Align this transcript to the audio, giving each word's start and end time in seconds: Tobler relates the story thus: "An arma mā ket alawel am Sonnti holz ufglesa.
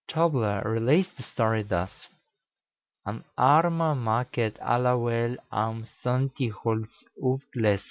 Tobler 0.09 0.65
relates 0.65 1.09
the 1.15 1.21
story 1.21 1.61
thus: 1.61 2.07
"An 3.05 3.23
arma 3.37 3.93
mā 3.95 4.31
ket 4.31 4.55
alawel 4.59 5.37
am 5.51 5.85
Sonnti 6.03 6.51
holz 6.51 7.05
ufglesa. 7.21 7.79